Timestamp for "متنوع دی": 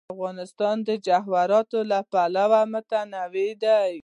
2.73-3.91